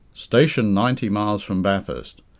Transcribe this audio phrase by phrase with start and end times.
[0.13, 2.23] Station ninety miles from Bathurst.